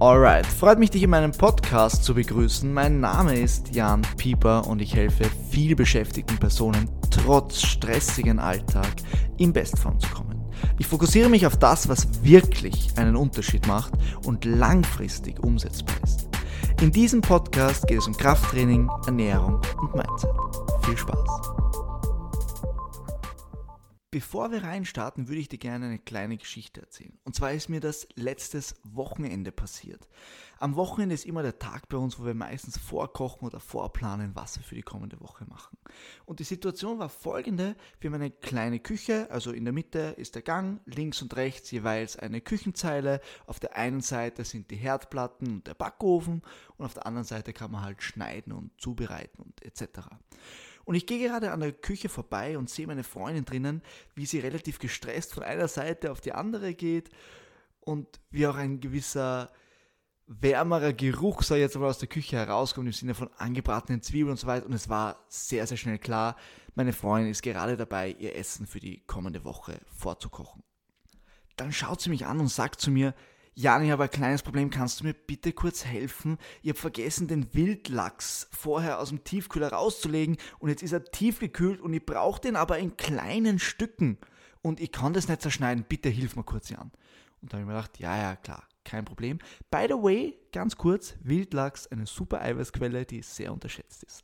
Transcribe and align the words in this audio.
Alright, 0.00 0.46
freut 0.46 0.78
mich, 0.78 0.88
dich 0.88 1.02
in 1.02 1.10
meinem 1.10 1.32
Podcast 1.32 2.04
zu 2.04 2.14
begrüßen. 2.14 2.72
Mein 2.72 3.00
Name 3.00 3.38
ist 3.38 3.74
Jan 3.74 4.00
Pieper 4.16 4.66
und 4.66 4.80
ich 4.80 4.94
helfe 4.94 5.24
viel 5.50 5.76
beschäftigten 5.76 6.38
Personen 6.38 6.88
trotz 7.10 7.60
stressigen 7.60 8.38
Alltag 8.38 8.88
in 9.36 9.52
Bestform 9.52 10.00
zu 10.00 10.08
kommen. 10.08 10.42
Ich 10.78 10.86
fokussiere 10.86 11.28
mich 11.28 11.46
auf 11.46 11.58
das, 11.58 11.86
was 11.90 12.24
wirklich 12.24 12.96
einen 12.96 13.14
Unterschied 13.14 13.66
macht 13.66 13.92
und 14.24 14.46
langfristig 14.46 15.38
umsetzbar 15.44 15.96
ist. 16.02 16.30
In 16.80 16.90
diesem 16.90 17.20
Podcast 17.20 17.86
geht 17.86 17.98
es 17.98 18.06
um 18.06 18.16
Krafttraining, 18.16 18.88
Ernährung 19.04 19.60
und 19.82 19.94
Mindset. 19.94 20.30
Viel 20.82 20.96
Spaß! 20.96 21.59
Bevor 24.12 24.50
wir 24.50 24.64
reinstarten, 24.64 25.28
würde 25.28 25.40
ich 25.40 25.48
dir 25.48 25.58
gerne 25.58 25.86
eine 25.86 26.00
kleine 26.00 26.36
Geschichte 26.36 26.80
erzählen. 26.80 27.16
Und 27.22 27.36
zwar 27.36 27.52
ist 27.52 27.68
mir 27.68 27.78
das 27.78 28.08
letztes 28.16 28.74
Wochenende 28.82 29.52
passiert. 29.52 30.08
Am 30.58 30.74
Wochenende 30.74 31.14
ist 31.14 31.26
immer 31.26 31.44
der 31.44 31.60
Tag 31.60 31.88
bei 31.88 31.96
uns, 31.96 32.18
wo 32.18 32.24
wir 32.24 32.34
meistens 32.34 32.76
vorkochen 32.76 33.46
oder 33.46 33.60
vorplanen, 33.60 34.34
was 34.34 34.58
wir 34.58 34.64
für 34.64 34.74
die 34.74 34.82
kommende 34.82 35.20
Woche 35.20 35.44
machen. 35.44 35.78
Und 36.26 36.40
die 36.40 36.44
Situation 36.44 36.98
war 36.98 37.08
folgende. 37.08 37.76
Wir 38.00 38.10
haben 38.10 38.20
eine 38.20 38.32
kleine 38.32 38.80
Küche, 38.80 39.30
also 39.30 39.52
in 39.52 39.64
der 39.64 39.72
Mitte 39.72 40.14
ist 40.16 40.34
der 40.34 40.42
Gang, 40.42 40.80
links 40.86 41.22
und 41.22 41.36
rechts 41.36 41.70
jeweils 41.70 42.16
eine 42.16 42.40
Küchenzeile. 42.40 43.20
Auf 43.46 43.60
der 43.60 43.76
einen 43.76 44.00
Seite 44.00 44.44
sind 44.44 44.72
die 44.72 44.76
Herdplatten 44.76 45.52
und 45.52 45.68
der 45.68 45.74
Backofen 45.74 46.42
und 46.76 46.84
auf 46.84 46.94
der 46.94 47.06
anderen 47.06 47.26
Seite 47.26 47.52
kann 47.52 47.70
man 47.70 47.82
halt 47.82 48.02
schneiden 48.02 48.52
und 48.52 48.72
zubereiten 48.80 49.40
und 49.40 49.62
etc. 49.62 50.00
Und 50.90 50.96
ich 50.96 51.06
gehe 51.06 51.20
gerade 51.20 51.52
an 51.52 51.60
der 51.60 51.70
Küche 51.70 52.08
vorbei 52.08 52.58
und 52.58 52.68
sehe 52.68 52.88
meine 52.88 53.04
Freundin 53.04 53.44
drinnen, 53.44 53.80
wie 54.16 54.26
sie 54.26 54.40
relativ 54.40 54.80
gestresst 54.80 55.32
von 55.32 55.44
einer 55.44 55.68
Seite 55.68 56.10
auf 56.10 56.20
die 56.20 56.32
andere 56.32 56.74
geht 56.74 57.10
und 57.78 58.08
wie 58.32 58.44
auch 58.48 58.56
ein 58.56 58.80
gewisser 58.80 59.52
wärmerer 60.26 60.92
Geruch, 60.92 61.44
sei 61.44 61.60
jetzt 61.60 61.76
mal 61.76 61.86
aus 61.86 61.98
der 61.98 62.08
Küche 62.08 62.38
herauskommt, 62.38 62.88
im 62.88 62.92
Sinne 62.92 63.14
von 63.14 63.30
angebratenen 63.36 64.02
Zwiebeln 64.02 64.32
und 64.32 64.36
so 64.36 64.48
weiter. 64.48 64.66
Und 64.66 64.72
es 64.72 64.88
war 64.88 65.24
sehr, 65.28 65.64
sehr 65.68 65.76
schnell 65.76 66.00
klar, 66.00 66.34
meine 66.74 66.92
Freundin 66.92 67.30
ist 67.30 67.42
gerade 67.42 67.76
dabei, 67.76 68.10
ihr 68.18 68.34
Essen 68.34 68.66
für 68.66 68.80
die 68.80 69.04
kommende 69.06 69.44
Woche 69.44 69.80
vorzukochen. 69.96 70.64
Dann 71.54 71.70
schaut 71.70 72.00
sie 72.00 72.10
mich 72.10 72.26
an 72.26 72.40
und 72.40 72.48
sagt 72.48 72.80
zu 72.80 72.90
mir, 72.90 73.14
Jan, 73.54 73.84
ich 73.84 73.90
habe 73.90 74.04
ein 74.04 74.10
kleines 74.10 74.42
Problem. 74.42 74.70
Kannst 74.70 75.00
du 75.00 75.04
mir 75.04 75.14
bitte 75.14 75.52
kurz 75.52 75.84
helfen? 75.84 76.38
Ich 76.62 76.70
habe 76.70 76.78
vergessen, 76.78 77.28
den 77.28 77.52
Wildlachs 77.52 78.48
vorher 78.52 79.00
aus 79.00 79.08
dem 79.08 79.24
Tiefkühler 79.24 79.72
rauszulegen 79.72 80.36
und 80.60 80.68
jetzt 80.68 80.82
ist 80.82 80.92
er 80.92 81.04
tiefgekühlt 81.04 81.80
und 81.80 81.92
ich 81.92 82.04
brauche 82.04 82.40
den 82.40 82.56
aber 82.56 82.78
in 82.78 82.96
kleinen 82.96 83.58
Stücken 83.58 84.18
und 84.62 84.80
ich 84.80 84.92
kann 84.92 85.12
das 85.12 85.28
nicht 85.28 85.42
zerschneiden. 85.42 85.84
Bitte 85.88 86.08
hilf 86.08 86.36
mir 86.36 86.44
kurz, 86.44 86.70
Jan. 86.70 86.92
Und 87.42 87.52
da 87.52 87.56
habe 87.56 87.62
ich 87.62 87.66
mir 87.66 87.74
gedacht, 87.74 87.98
ja, 87.98 88.16
ja, 88.16 88.36
klar, 88.36 88.62
kein 88.84 89.04
Problem. 89.04 89.38
By 89.70 89.86
the 89.88 89.94
way, 89.94 90.38
ganz 90.52 90.76
kurz, 90.76 91.14
Wildlachs, 91.22 91.86
eine 91.88 92.06
super 92.06 92.40
Eiweißquelle, 92.42 93.04
die 93.04 93.22
sehr 93.22 93.52
unterschätzt 93.52 94.04
ist. 94.04 94.22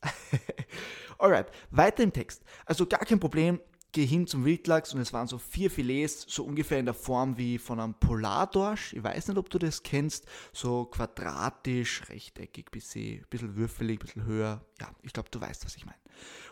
Alright, 1.19 1.51
weiter 1.71 2.03
im 2.03 2.13
Text. 2.13 2.45
Also 2.65 2.87
gar 2.87 3.01
kein 3.01 3.19
Problem, 3.21 3.61
gehe 3.97 4.07
hin 4.07 4.27
zum 4.27 4.45
Wildlachs 4.45 4.93
und 4.93 5.01
es 5.01 5.15
waren 5.15 5.27
so 5.27 5.39
vier 5.39 5.71
Filets, 5.71 6.27
so 6.29 6.45
ungefähr 6.45 6.79
in 6.79 6.85
der 6.85 6.93
Form 6.93 7.39
wie 7.39 7.57
von 7.57 7.81
einem 7.81 7.95
Polardorsch. 7.95 8.93
Ich 8.93 9.03
weiß 9.03 9.29
nicht, 9.29 9.39
ob 9.39 9.49
du 9.49 9.59
das 9.59 9.83
kennst. 9.83 10.27
So 10.53 10.85
quadratisch, 10.85 12.03
rechteckig, 12.11 12.71
bisschen, 12.71 13.25
bisschen 13.31 13.57
würfelig, 13.57 14.01
bisschen 14.01 14.27
höher. 14.27 14.61
Ja, 14.79 14.91
ich 15.03 15.15
glaube, 15.15 15.31
du 15.31 15.41
weißt, 15.41 15.65
was 15.65 15.77
ich 15.77 15.87
meine. 15.87 15.97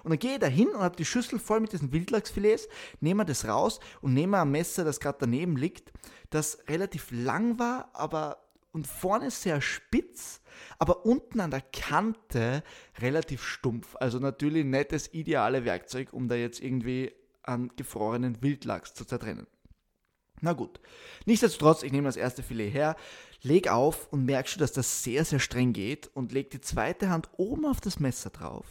Und 0.05 0.11
dann 0.11 0.19
gehe 0.19 0.33
ich 0.33 0.39
da 0.39 0.47
hin 0.47 0.69
und 0.69 0.81
habe 0.81 0.97
die 0.97 1.05
Schüssel 1.05 1.39
voll 1.39 1.61
mit 1.61 1.73
diesen 1.73 1.93
Wildlachsfilets, 1.93 2.67
nehme 3.01 3.27
das 3.27 3.45
raus 3.45 3.79
und 4.01 4.15
nehme 4.15 4.41
ein 4.41 4.51
Messer, 4.51 4.83
das 4.83 4.99
gerade 4.99 5.19
daneben 5.21 5.59
liegt, 5.59 5.93
das 6.31 6.61
relativ 6.67 7.11
lang 7.11 7.59
war, 7.59 7.91
aber 7.93 8.39
und 8.73 8.87
vorne 8.87 9.31
sehr 9.31 9.61
spitz, 9.61 10.41
aber 10.79 11.05
unten 11.05 11.41
an 11.41 11.51
der 11.51 11.61
Kante 11.61 12.65
relativ 12.99 13.45
stumpf. 13.45 13.97
Also 14.01 14.19
natürlich 14.19 14.65
nicht 14.65 14.93
das 14.93 15.13
ideale 15.13 15.67
Werkzeug, 15.67 16.13
um 16.13 16.27
da 16.27 16.35
jetzt 16.35 16.61
irgendwie 16.61 17.13
an 17.45 17.71
gefrorenen 17.77 18.43
Wildlachs 18.43 18.95
zu 18.95 19.05
zertrennen. 19.05 19.47
Na 20.41 20.53
gut. 20.53 20.81
Nichtsdestotrotz, 21.25 21.83
ich 21.83 21.93
nehme 21.93 22.09
das 22.09 22.17
erste 22.17 22.43
Filet 22.43 22.71
her, 22.71 22.97
leg 23.43 23.69
auf 23.69 24.13
und 24.13 24.25
merke 24.25 24.49
schon, 24.49 24.61
dass 24.61 24.73
das 24.73 25.03
sehr, 25.03 25.25
sehr 25.25 25.39
streng 25.39 25.73
geht 25.73 26.09
und 26.09 26.33
leg 26.33 26.51
die 26.51 26.61
zweite 26.61 27.09
Hand 27.09 27.29
oben 27.37 27.65
auf 27.65 27.81
das 27.81 28.01
Messer 28.01 28.31
drauf 28.31 28.67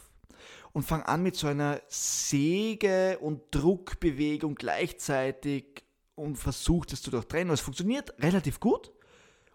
und 0.72 0.82
fange 0.82 1.08
an 1.08 1.22
mit 1.22 1.36
so 1.36 1.46
einer 1.46 1.80
Säge- 1.88 3.18
und 3.20 3.42
Druckbewegung 3.52 4.56
gleichzeitig 4.56 5.84
und 6.16 6.36
versuche 6.36 6.88
das 6.90 7.00
zu 7.00 7.10
durchtrennen. 7.10 7.52
Es 7.52 7.60
funktioniert 7.60 8.14
relativ 8.20 8.60
gut. 8.60 8.92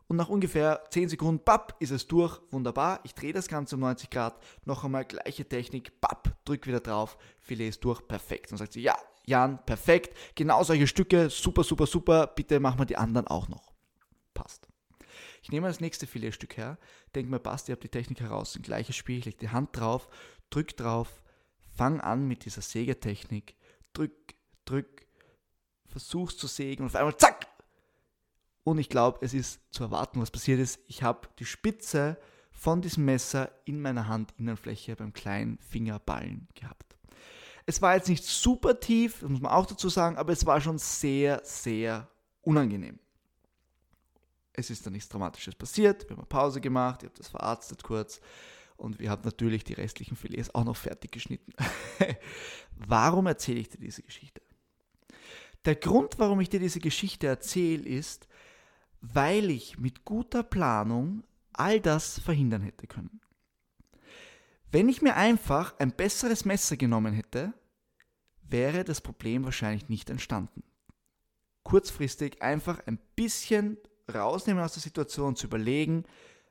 Und 0.09 0.17
nach 0.17 0.27
ungefähr 0.29 0.83
10 0.89 1.09
Sekunden, 1.09 1.45
papp, 1.45 1.75
ist 1.79 1.91
es 1.91 2.07
durch. 2.07 2.41
Wunderbar. 2.49 2.99
Ich 3.03 3.13
drehe 3.13 3.31
das 3.31 3.47
Ganze 3.47 3.75
um 3.75 3.81
90 3.81 4.09
Grad. 4.09 4.39
Noch 4.65 4.83
einmal 4.83 5.05
gleiche 5.05 5.47
Technik, 5.47 6.01
papp, 6.01 6.35
drück 6.45 6.65
wieder 6.65 6.79
drauf. 6.79 7.15
Filet 7.39 7.69
ist 7.69 7.83
durch. 7.85 8.05
Perfekt. 8.07 8.51
Und 8.51 8.57
sagt 8.57 8.73
sie, 8.73 8.81
ja, 8.81 8.97
Jan, 9.25 9.63
perfekt. 9.67 10.17
Genau 10.33 10.63
solche 10.63 10.87
Stücke. 10.87 11.29
Super, 11.29 11.63
super, 11.63 11.85
super. 11.85 12.25
Bitte 12.25 12.59
machen 12.59 12.79
wir 12.79 12.87
die 12.87 12.97
anderen 12.97 13.27
auch 13.27 13.47
noch. 13.49 13.71
Passt. 14.33 14.67
Ich 15.43 15.51
nehme 15.51 15.67
das 15.67 15.79
nächste 15.79 16.07
Filetstück 16.07 16.57
her. 16.57 16.79
Denke 17.13 17.29
mir, 17.29 17.39
passt, 17.39 17.69
ihr 17.69 17.73
habt 17.73 17.83
die 17.83 17.89
Technik 17.89 18.19
heraus. 18.19 18.55
Ein 18.55 18.63
gleiches 18.63 18.95
Spiel. 18.95 19.19
Ich 19.19 19.25
lege 19.25 19.37
die 19.37 19.49
Hand 19.49 19.77
drauf, 19.77 20.09
drück 20.49 20.75
drauf, 20.75 21.21
fang 21.75 22.01
an 22.01 22.27
mit 22.27 22.45
dieser 22.45 22.63
Sägetechnik. 22.63 23.55
Drück, 23.93 24.33
drück, 24.65 25.05
versuch's 25.85 26.35
zu 26.35 26.47
sägen 26.47 26.81
und 26.81 26.87
auf 26.89 26.95
einmal 26.95 27.17
zack, 27.17 27.47
und 28.63 28.77
ich 28.77 28.89
glaube, 28.89 29.19
es 29.21 29.33
ist 29.33 29.61
zu 29.71 29.83
erwarten, 29.83 30.21
was 30.21 30.31
passiert 30.31 30.59
ist. 30.59 30.79
Ich 30.87 31.03
habe 31.03 31.27
die 31.39 31.45
Spitze 31.45 32.17
von 32.51 32.81
diesem 32.81 33.05
Messer 33.05 33.51
in 33.65 33.81
meiner 33.81 34.09
Handinnenfläche 34.09 34.95
beim 34.95 35.13
kleinen 35.13 35.57
Fingerballen 35.59 36.47
gehabt. 36.55 36.97
Es 37.65 37.81
war 37.81 37.95
jetzt 37.95 38.09
nicht 38.09 38.25
super 38.25 38.79
tief, 38.79 39.19
das 39.21 39.29
muss 39.29 39.41
man 39.41 39.51
auch 39.51 39.65
dazu 39.65 39.89
sagen, 39.89 40.17
aber 40.17 40.33
es 40.33 40.45
war 40.45 40.59
schon 40.59 40.77
sehr, 40.77 41.41
sehr 41.43 42.09
unangenehm. 42.41 42.99
Es 44.53 44.69
ist 44.69 44.85
dann 44.85 44.93
nichts 44.93 45.07
Dramatisches 45.07 45.55
passiert, 45.55 46.09
wir 46.09 46.17
haben 46.17 46.25
Pause 46.25 46.59
gemacht, 46.59 47.03
ich 47.03 47.09
habe 47.09 47.17
das 47.17 47.29
verarztet 47.29 47.83
kurz 47.83 48.19
und 48.75 48.99
wir 48.99 49.09
haben 49.09 49.21
natürlich 49.23 49.63
die 49.63 49.73
restlichen 49.73 50.15
Filets 50.15 50.53
auch 50.55 50.63
noch 50.63 50.75
fertig 50.75 51.11
geschnitten. 51.11 51.53
warum 52.75 53.27
erzähle 53.27 53.59
ich 53.59 53.69
dir 53.69 53.77
diese 53.77 54.01
Geschichte? 54.01 54.41
Der 55.65 55.75
Grund, 55.75 56.17
warum 56.17 56.39
ich 56.39 56.49
dir 56.49 56.59
diese 56.59 56.79
Geschichte 56.79 57.27
erzähle, 57.27 57.83
ist, 57.83 58.27
weil 59.01 59.49
ich 59.49 59.77
mit 59.79 60.05
guter 60.05 60.43
Planung 60.43 61.23
all 61.53 61.79
das 61.79 62.19
verhindern 62.19 62.61
hätte 62.61 62.87
können. 62.87 63.21
Wenn 64.71 64.87
ich 64.87 65.01
mir 65.01 65.15
einfach 65.15 65.77
ein 65.79 65.91
besseres 65.91 66.45
Messer 66.45 66.77
genommen 66.77 67.13
hätte, 67.13 67.53
wäre 68.41 68.83
das 68.83 69.01
Problem 69.01 69.43
wahrscheinlich 69.43 69.89
nicht 69.89 70.09
entstanden. 70.09 70.63
Kurzfristig 71.63 72.41
einfach 72.41 72.79
ein 72.85 72.99
bisschen 73.15 73.77
rausnehmen 74.13 74.63
aus 74.63 74.73
der 74.73 74.81
Situation, 74.81 75.35
zu 75.35 75.47
überlegen, 75.47 76.03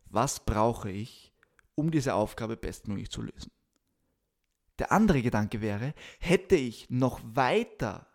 was 0.06 0.44
brauche 0.44 0.91
ich, 0.91 1.32
um 1.75 1.91
diese 1.91 2.14
Aufgabe 2.14 2.56
bestmöglich 2.56 3.10
zu 3.10 3.22
lösen. 3.22 3.53
Der 4.78 4.92
andere 4.92 5.22
Gedanke 5.22 5.60
wäre, 5.60 5.94
hätte 6.20 6.54
ich 6.54 6.88
noch 6.88 7.20
weiter 7.25 8.06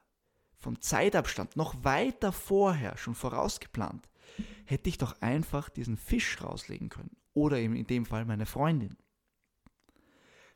vom 0.57 0.79
Zeitabstand, 0.81 1.57
noch 1.57 1.83
weiter 1.83 2.31
vorher 2.31 2.97
schon 2.97 3.15
vorausgeplant, 3.15 4.09
hätte 4.65 4.89
ich 4.89 4.97
doch 4.97 5.21
einfach 5.21 5.69
diesen 5.69 5.97
Fisch 5.97 6.41
rauslegen 6.41 6.89
können. 6.89 7.15
Oder 7.33 7.57
eben 7.57 7.75
in 7.75 7.87
dem 7.87 8.05
Fall 8.05 8.25
meine 8.25 8.45
Freundin. 8.45 8.97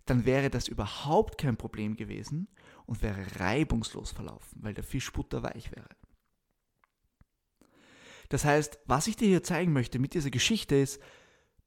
Dann 0.06 0.26
wäre 0.26 0.50
das 0.50 0.68
überhaupt 0.68 1.38
kein 1.38 1.58
Problem 1.58 1.96
gewesen 1.96 2.48
und 2.86 3.02
wäre 3.02 3.40
reibungslos 3.40 4.12
verlaufen, 4.12 4.64
weil 4.64 4.74
der 4.74 4.84
Fisch 4.84 5.12
butterweich 5.12 5.72
wäre. 5.72 5.90
Das 8.30 8.46
heißt, 8.46 8.80
was 8.86 9.08
ich 9.08 9.16
dir 9.16 9.28
hier 9.28 9.44
zeigen 9.44 9.74
möchte 9.74 10.00
mit 10.00 10.14
dieser 10.14 10.32
Geschichte 10.32 10.75
ist, 10.75 11.01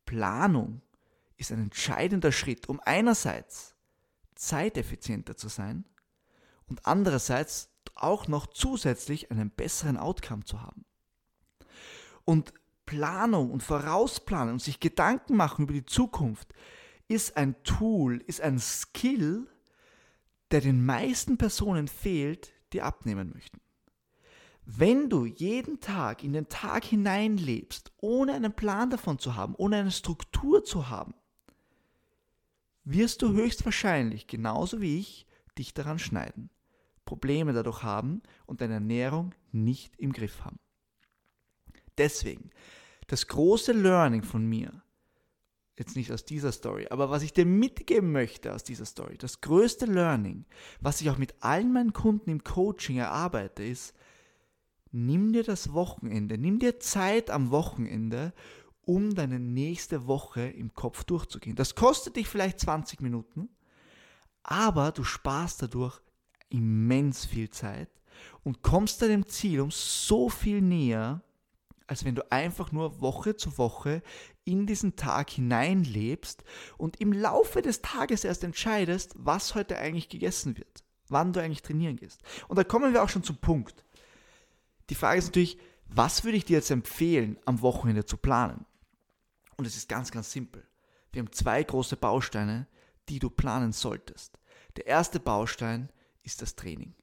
Planung 0.05 0.83
ist 1.37 1.53
ein 1.53 1.63
entscheidender 1.63 2.33
Schritt, 2.33 2.69
um 2.69 2.81
einerseits 2.81 3.77
zeiteffizienter 4.35 5.37
zu 5.37 5.49
sein 5.49 5.85
und 6.67 6.87
andererseits 6.87 7.71
auch 7.95 8.29
noch 8.29 8.47
zusätzlich 8.47 9.31
einen 9.31 9.51
besseren 9.51 9.97
Outcome 9.97 10.45
zu 10.45 10.63
haben. 10.63 10.85
Und 12.25 12.53
Planung 12.87 13.51
und 13.51 13.63
Vorausplanen 13.63 14.55
und 14.55 14.63
sich 14.63 14.81
Gedanken 14.81 15.37
machen 15.37 15.63
über 15.65 15.73
die 15.73 15.87
Zukunft 15.87 16.53
ist 17.09 17.37
ein 17.37 17.61
Tool, 17.65 18.23
ist 18.27 18.41
ein 18.41 18.59
Skill, 18.59 19.49
der 20.51 20.61
den 20.61 20.85
meisten 20.85 21.39
Personen 21.39 21.89
fehlt, 21.89 22.53
die 22.73 22.83
abnehmen 22.83 23.31
möchten. 23.35 23.61
Wenn 24.65 25.11
du 25.11 25.25
jeden 25.25 25.81
Tag 25.81 26.23
in 26.23 26.33
den 26.33 26.49
Tag 26.49 26.85
hineinlebst, 26.85 27.93
ohne 27.97 28.35
einen 28.35 28.53
Plan 28.53 28.91
davon 28.91 29.19
zu 29.19 29.35
haben, 29.35 29.55
ohne 29.57 29.77
eine 29.77 29.91
Struktur 29.91 30.63
zu 30.63 30.89
haben, 30.89 31.15
wirst 32.85 33.23
du 33.23 33.33
höchstwahrscheinlich, 33.33 34.27
genauso 34.27 34.81
wie 34.81 34.99
ich, 34.99 35.27
dich 35.59 35.75
daran 35.75 35.99
schneiden, 35.99 36.51
Probleme 37.05 37.53
dadurch 37.53 37.83
haben 37.83 38.23
und 38.47 38.61
deine 38.61 38.75
Ernährung 38.75 39.35
nicht 39.51 39.97
im 39.99 40.13
Griff 40.13 40.45
haben. 40.45 40.61
Deswegen, 42.01 42.49
das 43.09 43.27
große 43.27 43.73
Learning 43.73 44.23
von 44.23 44.47
mir, 44.47 44.83
jetzt 45.79 45.97
nicht 45.97 46.11
aus 46.11 46.25
dieser 46.25 46.51
Story, 46.51 46.87
aber 46.89 47.11
was 47.11 47.23
ich 47.23 47.35
dir 47.35 47.45
mitgeben 47.45 48.11
möchte 48.11 48.55
aus 48.55 48.65
dieser 48.65 48.87
Story, 48.87 49.19
das 49.19 49.43
größte 49.43 49.85
Learning, 49.85 50.47
was 50.81 51.03
ich 51.03 51.11
auch 51.11 51.19
mit 51.19 51.35
allen 51.41 51.75
meinen 51.75 51.93
Kunden 51.93 52.31
im 52.31 52.43
Coaching 52.43 52.97
erarbeite, 52.97 53.63
ist, 53.65 53.95
nimm 54.93 55.35
dir 55.35 55.45
das 55.45 55.75
Wochenende, 55.75 56.39
nimm 56.39 56.59
dir 56.59 56.81
Zeit 56.81 57.29
am 57.29 57.51
Wochenende, 57.51 58.33
um 58.87 59.15
deine 59.15 59.39
nächste 59.39 60.07
Woche 60.07 60.49
im 60.49 60.73
Kopf 60.73 61.05
durchzugehen. 61.05 61.55
Das 61.55 61.75
kostet 61.75 62.17
dich 62.17 62.29
vielleicht 62.29 62.61
20 62.61 63.03
Minuten, 63.03 63.51
aber 64.43 64.91
du 64.91 65.05
sparst 65.05 65.61
dadurch 65.61 66.01
immens 66.49 67.27
viel 67.27 67.51
Zeit 67.51 67.91
und 68.43 68.63
kommst 68.63 69.03
deinem 69.03 69.27
Ziel 69.27 69.61
um 69.61 69.71
so 69.71 70.31
viel 70.31 70.63
näher, 70.63 71.23
als 71.91 72.05
wenn 72.05 72.15
du 72.15 72.31
einfach 72.31 72.71
nur 72.71 73.01
Woche 73.01 73.35
zu 73.35 73.59
Woche 73.59 74.01
in 74.45 74.65
diesen 74.65 74.95
Tag 74.95 75.29
hineinlebst 75.29 76.45
und 76.79 77.01
im 77.01 77.13
Laufe 77.13 77.63
des 77.63 77.83
Tages 77.83 78.23
erst 78.23 78.45
entscheidest, 78.45 79.13
was 79.17 79.57
heute 79.57 79.77
eigentlich 79.77 80.09
gegessen 80.09 80.57
wird, 80.57 80.85
wann 81.09 81.33
du 81.33 81.43
eigentlich 81.43 81.63
trainieren 81.63 81.97
gehst. 81.97 82.23
Und 82.47 82.57
da 82.57 82.63
kommen 82.63 82.93
wir 82.93 83.03
auch 83.03 83.09
schon 83.09 83.25
zum 83.25 83.39
Punkt. 83.39 83.85
Die 84.89 84.95
Frage 84.95 85.19
ist 85.19 85.27
natürlich, 85.27 85.59
was 85.89 86.23
würde 86.23 86.37
ich 86.37 86.45
dir 86.45 86.59
jetzt 86.59 86.71
empfehlen, 86.71 87.41
am 87.45 87.61
Wochenende 87.61 88.05
zu 88.05 88.17
planen? 88.17 88.67
Und 89.57 89.67
es 89.67 89.77
ist 89.77 89.89
ganz, 89.89 90.13
ganz 90.13 90.31
simpel. 90.31 90.65
Wir 91.11 91.23
haben 91.23 91.33
zwei 91.33 91.61
große 91.61 91.97
Bausteine, 91.97 92.69
die 93.09 93.19
du 93.19 93.31
planen 93.31 93.73
solltest. 93.73 94.39
Der 94.77 94.87
erste 94.87 95.19
Baustein 95.19 95.89
ist 96.23 96.41
das 96.41 96.55
Training. 96.55 96.95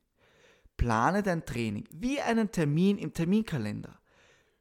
Plane 0.78 1.24
dein 1.24 1.46
Training 1.46 1.84
wie 1.92 2.22
einen 2.22 2.54
Termin 2.54 2.98
im 2.98 3.12
Terminkalender. 3.12 4.00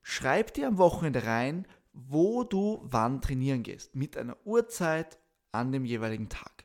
Schreib 0.09 0.55
dir 0.55 0.69
am 0.69 0.79
Wochenende 0.79 1.25
rein, 1.25 1.67
wo 1.93 2.45
du 2.45 2.79
wann 2.85 3.21
trainieren 3.21 3.65
gehst, 3.65 3.97
mit 3.97 4.17
einer 4.17 4.37
Uhrzeit 4.47 5.19
an 5.51 5.73
dem 5.73 5.85
jeweiligen 5.85 6.29
Tag. 6.29 6.65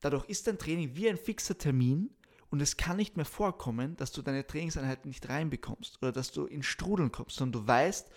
Dadurch 0.00 0.26
ist 0.26 0.46
dein 0.46 0.58
Training 0.58 0.94
wie 0.94 1.08
ein 1.08 1.16
fixer 1.16 1.56
Termin 1.56 2.14
und 2.50 2.60
es 2.60 2.76
kann 2.76 2.98
nicht 2.98 3.16
mehr 3.16 3.24
vorkommen, 3.24 3.96
dass 3.96 4.12
du 4.12 4.20
deine 4.20 4.46
Trainingseinheiten 4.46 5.08
nicht 5.08 5.26
reinbekommst 5.26 6.02
oder 6.02 6.12
dass 6.12 6.32
du 6.32 6.44
in 6.44 6.62
Strudeln 6.62 7.10
kommst, 7.10 7.36
sondern 7.36 7.62
du 7.62 7.66
weißt, 7.66 8.10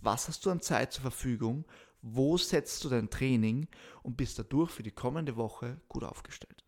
was 0.00 0.28
hast 0.28 0.46
du 0.46 0.50
an 0.50 0.62
Zeit 0.62 0.94
zur 0.94 1.02
Verfügung, 1.02 1.66
wo 2.00 2.38
setzt 2.38 2.82
du 2.84 2.88
dein 2.88 3.10
Training 3.10 3.68
und 4.02 4.16
bist 4.16 4.38
dadurch 4.38 4.70
für 4.70 4.82
die 4.82 4.92
kommende 4.92 5.36
Woche 5.36 5.78
gut 5.88 6.04
aufgestellt. 6.04 6.64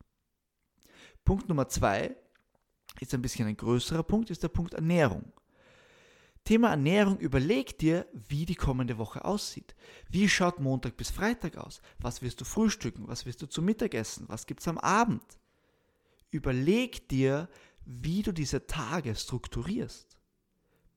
Punkt 1.24 1.48
Nummer 1.48 1.66
zwei 1.70 2.14
ist 3.00 3.14
ein 3.14 3.22
bisschen 3.22 3.48
ein 3.48 3.56
größerer 3.56 4.02
Punkt, 4.02 4.28
ist 4.28 4.42
der 4.42 4.48
Punkt 4.48 4.74
Ernährung. 4.74 5.32
Thema 6.48 6.70
Ernährung, 6.70 7.18
überleg 7.18 7.76
dir, 7.76 8.06
wie 8.14 8.46
die 8.46 8.54
kommende 8.54 8.96
Woche 8.96 9.22
aussieht. 9.26 9.74
Wie 10.08 10.30
schaut 10.30 10.60
Montag 10.60 10.96
bis 10.96 11.10
Freitag 11.10 11.58
aus? 11.58 11.82
Was 11.98 12.22
wirst 12.22 12.40
du 12.40 12.46
frühstücken? 12.46 13.06
Was 13.06 13.26
wirst 13.26 13.42
du 13.42 13.46
zum 13.46 13.66
Mittagessen? 13.66 14.24
Was 14.30 14.46
gibt 14.46 14.60
es 14.60 14.68
am 14.68 14.78
Abend? 14.78 15.22
Überleg 16.30 17.06
dir, 17.10 17.50
wie 17.84 18.22
du 18.22 18.32
diese 18.32 18.66
Tage 18.66 19.14
strukturierst. 19.14 20.16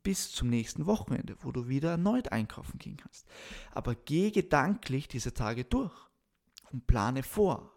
Bis 0.03 0.31
zum 0.31 0.49
nächsten 0.49 0.85
Wochenende, 0.85 1.35
wo 1.41 1.51
du 1.51 1.67
wieder 1.67 1.91
erneut 1.91 2.31
einkaufen 2.31 2.79
gehen 2.79 2.95
kannst. 2.95 3.27
Aber 3.73 3.93
geh 3.93 4.31
gedanklich 4.31 5.09
diese 5.09 5.33
Tage 5.33 5.65
durch 5.65 5.91
und 6.71 6.87
plane 6.87 7.23
vor 7.23 7.75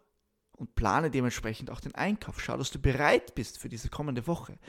und 0.53 0.77
plane 0.77 1.11
dementsprechend 1.11 1.71
auch 1.71 1.81
den 1.81 1.97
Einkauf. 1.97 2.41
Schau, 2.41 2.57
dass 2.57 2.71
du 2.71 2.79
bereit 2.79 3.35
bist 3.35 3.59
für 3.59 3.69
diese 3.69 3.89
kommende 3.89 4.29
Woche. 4.29 4.61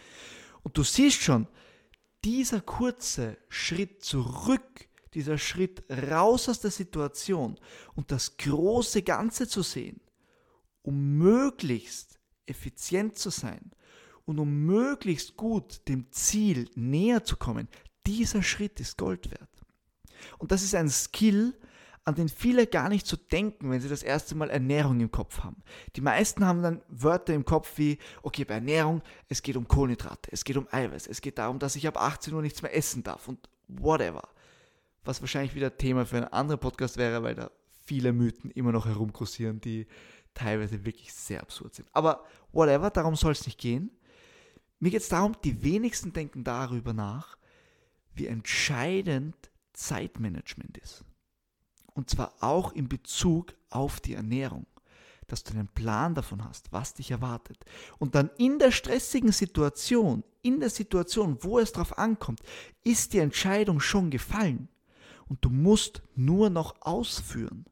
Und 0.63 0.75
du 0.75 0.81
siehst 0.81 1.21
schon, 1.21 1.47
dieser 2.25 2.59
kurze 2.59 3.37
Schritt 3.49 4.03
zurück, 4.03 4.89
dieser 5.13 5.37
Schritt 5.37 5.83
raus 6.09 6.49
aus 6.49 6.59
der 6.59 6.71
Situation 6.71 7.57
und 7.93 8.11
das 8.11 8.35
große 8.37 9.03
Ganze 9.03 9.47
zu 9.47 9.61
sehen, 9.61 10.01
um 10.81 11.17
möglichst 11.19 12.19
effizient 12.47 13.17
zu 13.17 13.29
sein 13.29 13.71
und 14.25 14.39
um 14.39 14.65
möglichst 14.65 15.37
gut 15.37 15.87
dem 15.87 16.11
Ziel 16.11 16.67
näher 16.73 17.23
zu 17.23 17.37
kommen, 17.37 17.67
dieser 18.07 18.41
Schritt 18.41 18.79
ist 18.79 18.97
Gold 18.97 19.29
wert. 19.29 19.49
Und 20.39 20.51
das 20.51 20.63
ist 20.63 20.73
ein 20.73 20.89
Skill, 20.89 21.53
an 22.05 22.13
den 22.13 22.29
viele 22.29 22.67
gar 22.67 22.87
nicht 22.87 23.07
so 23.07 23.17
denken, 23.17 23.71
wenn 23.71 23.81
sie 23.81 23.89
das 23.89 24.03
erste 24.03 24.35
Mal 24.35 24.51
Ernährung 24.51 24.99
im 24.99 25.11
Kopf 25.11 25.43
haben. 25.43 25.63
Die 25.95 26.01
meisten 26.01 26.45
haben 26.45 26.61
dann 26.61 26.81
Wörter 26.87 27.33
im 27.33 27.45
Kopf 27.45 27.77
wie, 27.77 27.97
okay, 28.21 28.45
bei 28.45 28.53
Ernährung, 28.55 29.01
es 29.27 29.41
geht 29.41 29.57
um 29.57 29.67
Kohlenhydrate, 29.67 30.31
es 30.31 30.43
geht 30.43 30.55
um 30.55 30.67
Eiweiß, 30.71 31.07
es 31.07 31.21
geht 31.21 31.39
darum, 31.39 31.57
dass 31.57 31.75
ich 31.75 31.87
ab 31.87 31.99
18 31.99 32.33
Uhr 32.33 32.43
nichts 32.43 32.61
mehr 32.61 32.75
essen 32.75 33.03
darf 33.03 33.27
und 33.27 33.49
whatever. 33.67 34.29
Was 35.03 35.21
wahrscheinlich 35.21 35.55
wieder 35.55 35.77
Thema 35.77 36.05
für 36.05 36.17
einen 36.17 36.27
anderen 36.27 36.59
Podcast 36.59 36.97
wäre, 36.97 37.23
weil 37.23 37.33
da 37.33 37.49
viele 37.85 38.13
Mythen 38.13 38.51
immer 38.51 38.71
noch 38.71 38.85
herumkursieren, 38.85 39.59
die 39.59 39.87
teilweise 40.35 40.85
wirklich 40.85 41.11
sehr 41.11 41.41
absurd 41.41 41.73
sind. 41.73 41.87
Aber 41.91 42.23
whatever, 42.51 42.91
darum 42.91 43.15
soll 43.15 43.31
es 43.31 43.45
nicht 43.47 43.59
gehen. 43.59 43.89
Mir 44.79 44.91
geht 44.91 45.01
es 45.01 45.09
darum, 45.09 45.35
die 45.43 45.63
wenigsten 45.63 46.13
denken 46.13 46.43
darüber 46.43 46.93
nach, 46.93 47.37
wie 48.13 48.27
entscheidend 48.27 49.35
Zeitmanagement 49.73 50.77
ist. 50.77 51.03
Und 51.95 52.09
zwar 52.09 52.33
auch 52.41 52.73
in 52.73 52.87
Bezug 52.87 53.55
auf 53.71 53.99
die 53.99 54.13
Ernährung. 54.13 54.67
Dass 55.27 55.43
du 55.43 55.53
einen 55.53 55.67
Plan 55.67 56.13
davon 56.13 56.45
hast, 56.45 56.71
was 56.71 56.93
dich 56.93 57.09
erwartet. 57.09 57.57
Und 57.97 58.13
dann 58.13 58.29
in 58.37 58.59
der 58.59 58.71
stressigen 58.71 59.31
Situation, 59.31 60.23
in 60.43 60.59
der 60.59 60.69
Situation, 60.69 61.39
wo 61.41 61.57
es 61.57 61.71
drauf 61.71 61.97
ankommt, 61.97 62.41
ist 62.83 63.13
die 63.13 63.19
Entscheidung 63.19 63.79
schon 63.79 64.11
gefallen. 64.11 64.67
Und 65.27 65.43
du 65.43 65.49
musst 65.49 66.03
nur 66.15 66.51
noch 66.51 66.75
ausführen 66.81 67.65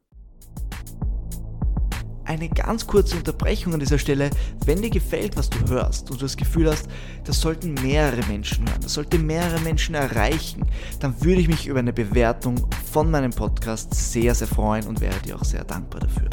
eine 2.24 2.48
ganz 2.48 2.86
kurze 2.86 3.16
Unterbrechung 3.16 3.74
an 3.74 3.80
dieser 3.80 3.98
Stelle. 3.98 4.30
Wenn 4.64 4.82
dir 4.82 4.90
gefällt, 4.90 5.36
was 5.36 5.50
du 5.50 5.58
hörst 5.68 6.10
und 6.10 6.20
du 6.20 6.24
das 6.24 6.36
Gefühl 6.36 6.70
hast, 6.70 6.88
das 7.24 7.40
sollten 7.40 7.74
mehrere 7.74 8.26
Menschen 8.26 8.68
hören, 8.68 8.80
das 8.80 8.94
sollte 8.94 9.18
mehrere 9.18 9.60
Menschen 9.60 9.94
erreichen, 9.94 10.64
dann 11.00 11.22
würde 11.22 11.40
ich 11.40 11.48
mich 11.48 11.66
über 11.66 11.78
eine 11.78 11.92
Bewertung 11.92 12.66
von 12.94 13.10
meinem 13.10 13.32
Podcast 13.32 13.92
sehr, 13.92 14.36
sehr 14.36 14.46
freuen 14.46 14.86
und 14.86 15.00
wäre 15.00 15.18
dir 15.18 15.34
auch 15.34 15.42
sehr 15.42 15.64
dankbar 15.64 16.02
dafür. 16.02 16.30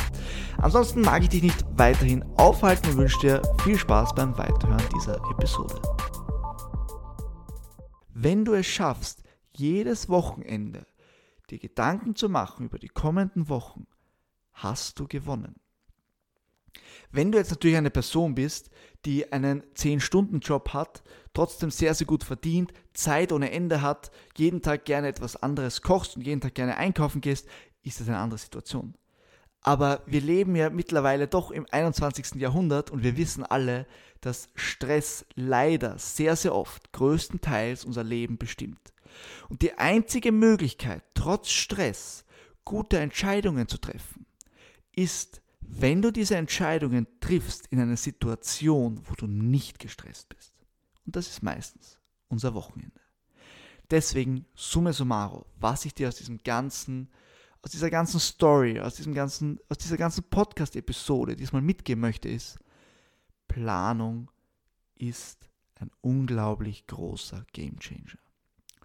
Ansonsten 0.59 1.01
mag 1.01 1.23
ich 1.23 1.29
dich 1.29 1.41
nicht 1.41 1.65
weiterhin 1.71 2.23
aufhalten 2.37 2.91
und 2.91 2.97
wünsche 2.97 3.19
dir 3.19 3.41
viel 3.63 3.79
Spaß 3.79 4.13
beim 4.13 4.37
Weiterhören 4.37 4.87
dieser 4.93 5.15
Episode. 5.31 5.81
Wenn 8.13 8.45
du 8.45 8.53
es 8.53 8.67
schaffst, 8.67 9.23
jedes 9.57 10.07
Wochenende 10.07 10.85
dir 11.49 11.57
Gedanken 11.57 12.15
zu 12.15 12.29
machen 12.29 12.67
über 12.67 12.77
die 12.77 12.89
kommenden 12.89 13.49
Wochen, 13.49 13.87
hast 14.53 14.99
du 14.99 15.07
gewonnen. 15.07 15.55
Wenn 17.11 17.31
du 17.31 17.37
jetzt 17.37 17.51
natürlich 17.51 17.77
eine 17.77 17.89
Person 17.89 18.35
bist, 18.35 18.69
die 19.05 19.31
einen 19.31 19.63
10-Stunden-Job 19.75 20.73
hat, 20.73 21.03
trotzdem 21.33 21.71
sehr, 21.71 21.93
sehr 21.93 22.07
gut 22.07 22.23
verdient, 22.23 22.71
Zeit 22.93 23.31
ohne 23.31 23.51
Ende 23.51 23.81
hat, 23.81 24.11
jeden 24.37 24.61
Tag 24.61 24.85
gerne 24.85 25.07
etwas 25.07 25.35
anderes 25.35 25.81
kochst 25.81 26.15
und 26.15 26.21
jeden 26.21 26.41
Tag 26.41 26.55
gerne 26.55 26.77
einkaufen 26.77 27.21
gehst, 27.21 27.47
ist 27.83 27.99
das 27.99 28.07
eine 28.07 28.19
andere 28.19 28.39
Situation. 28.39 28.95
Aber 29.63 30.01
wir 30.05 30.21
leben 30.21 30.55
ja 30.55 30.69
mittlerweile 30.69 31.27
doch 31.27 31.51
im 31.51 31.67
21. 31.69 32.35
Jahrhundert 32.35 32.89
und 32.89 33.03
wir 33.03 33.17
wissen 33.17 33.43
alle, 33.43 33.85
dass 34.19 34.49
Stress 34.55 35.25
leider 35.35 35.97
sehr, 35.99 36.35
sehr 36.35 36.55
oft 36.55 36.91
größtenteils 36.93 37.85
unser 37.85 38.03
Leben 38.03 38.37
bestimmt. 38.37 38.93
Und 39.49 39.61
die 39.61 39.77
einzige 39.77 40.31
Möglichkeit, 40.31 41.03
trotz 41.13 41.49
Stress 41.49 42.25
gute 42.65 42.97
Entscheidungen 42.99 43.67
zu 43.67 43.77
treffen, 43.77 44.25
ist 44.95 45.40
wenn 45.61 46.01
du 46.01 46.11
diese 46.11 46.35
Entscheidungen 46.35 47.07
triffst 47.19 47.67
in 47.67 47.79
einer 47.79 47.97
Situation, 47.97 49.01
wo 49.05 49.13
du 49.15 49.27
nicht 49.27 49.79
gestresst 49.79 50.29
bist, 50.29 50.53
und 51.05 51.15
das 51.15 51.27
ist 51.27 51.41
meistens 51.41 51.99
unser 52.27 52.53
Wochenende. 52.53 52.99
Deswegen, 53.89 54.45
summa 54.55 54.93
summarum, 54.93 55.43
was 55.59 55.85
ich 55.85 55.93
dir 55.93 56.07
aus 56.07 56.15
diesem 56.15 56.37
ganzen, 56.37 57.09
aus 57.61 57.71
dieser 57.71 57.89
ganzen 57.89 58.19
Story, 58.19 58.79
aus 58.79 58.95
diesem 58.95 59.13
ganzen, 59.13 59.59
aus 59.69 59.77
dieser 59.77 59.97
ganzen 59.97 60.23
Podcast-Episode 60.23 61.35
diesmal 61.35 61.61
mitgeben 61.61 62.01
möchte, 62.01 62.29
ist, 62.29 62.57
Planung 63.47 64.31
ist 64.95 65.49
ein 65.75 65.91
unglaublich 65.99 66.87
großer 66.87 67.45
Gamechanger. 67.51 68.17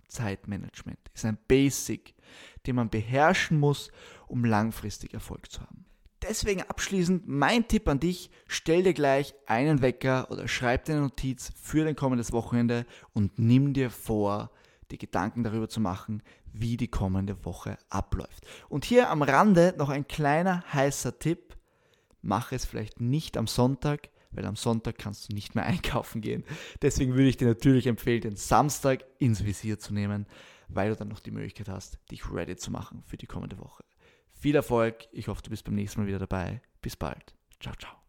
Zeitmanagement 0.09 0.99
ist 1.14 1.25
ein 1.25 1.38
Basic, 1.47 2.14
den 2.66 2.76
man 2.76 2.90
beherrschen 2.90 3.61
muss, 3.61 3.90
um 4.26 4.45
langfristig 4.45 5.14
Erfolg 5.14 5.50
zu 5.50 5.61
haben. 5.61 5.85
Deswegen 6.28 6.62
abschließend 6.62 7.28
mein 7.28 7.68
Tipp 7.68 7.88
an 7.88 8.00
dich, 8.00 8.30
stell 8.47 8.83
dir 8.83 8.95
gleich 8.95 9.35
einen 9.47 9.80
Wecker 9.80 10.30
oder 10.30 10.49
schreib 10.49 10.85
dir 10.85 10.92
eine 10.92 11.02
Notiz 11.02 11.52
für 11.61 11.85
dein 11.85 11.95
kommendes 11.95 12.33
Wochenende 12.33 12.85
und 13.12 13.38
nimm 13.38 13.73
dir 13.73 13.90
vor, 13.90 14.50
die 14.90 14.99
Gedanken 14.99 15.45
darüber 15.45 15.68
zu 15.68 15.80
machen, 15.80 16.23
wie 16.52 16.76
die 16.76 16.88
kommende 16.88 17.45
Woche 17.45 17.78
abläuft. 17.90 18.47
Und 18.68 18.85
hier 18.85 19.11
am 19.11 19.23
Rande 19.23 19.75
noch 19.78 19.88
ein 19.88 20.09
kleiner 20.09 20.64
heißer 20.73 21.18
Tipp. 21.18 21.56
Mach 22.23 22.50
es 22.50 22.64
vielleicht 22.64 23.00
nicht 23.00 23.37
am 23.37 23.47
Sonntag, 23.47 24.09
weil 24.33 24.47
am 24.47 24.56
Sonntag 24.56 24.99
kannst 24.99 25.28
du 25.28 25.35
nicht 25.35 25.54
mehr 25.54 25.66
einkaufen 25.66 26.23
gehen. 26.23 26.45
Deswegen 26.83 27.12
würde 27.14 27.28
ich 27.28 27.37
dir 27.37 27.47
natürlich 27.47 27.87
empfehlen, 27.87 28.23
den 28.23 28.37
Samstag 28.37 29.04
ins 29.18 29.45
Visier 29.45 29.78
zu 29.78 29.95
nehmen, 29.95 30.26
weil 30.68 30.90
du 30.90 30.97
dann 30.97 31.09
noch 31.09 31.21
die 31.21 31.30
Möglichkeit 31.30 31.68
hast, 31.68 31.99
dich 32.11 32.30
ready 32.33 32.56
zu 32.56 32.71
machen 32.73 33.04
für 33.06 33.16
die 33.16 33.26
kommende 33.26 33.59
Woche. 33.59 33.85
Viel 34.38 34.55
Erfolg, 34.55 35.09
ich 35.12 35.28
hoffe, 35.28 35.43
du 35.43 35.50
bist 35.50 35.64
beim 35.64 35.75
nächsten 35.75 36.00
Mal 36.00 36.07
wieder 36.07 36.19
dabei. 36.19 36.61
Bis 36.83 36.97
bald. 36.97 37.35
Ciao, 37.59 37.75
ciao. 37.75 38.05